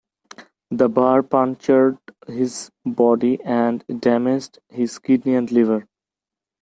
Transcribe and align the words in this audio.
The 0.71 0.89
bar 0.89 1.21
punctured 1.21 1.99
his 2.25 2.71
body 2.83 3.37
and 3.43 3.85
damaged 4.01 4.57
his 4.67 4.97
kidney 4.97 5.35
and 5.35 5.51
liver. 5.51 5.87